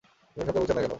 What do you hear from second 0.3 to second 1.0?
সোজাসাপ্টা বলছেন না কেন?